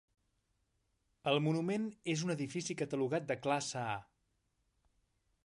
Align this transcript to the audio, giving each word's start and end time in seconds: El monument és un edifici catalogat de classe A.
El 1.31 1.37
monument 1.47 1.85
és 2.15 2.23
un 2.29 2.35
edifici 2.37 2.77
catalogat 2.81 3.29
de 3.33 3.39
classe 3.45 3.85
A. 3.85 3.97